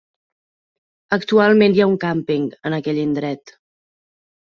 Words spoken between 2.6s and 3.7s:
en aquell indret.